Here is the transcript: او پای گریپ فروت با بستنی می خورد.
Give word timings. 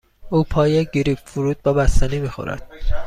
او 0.29 0.43
پای 0.43 0.85
گریپ 0.93 1.19
فروت 1.25 1.63
با 1.63 1.73
بستنی 1.73 2.19
می 2.19 2.29
خورد. 2.29 2.69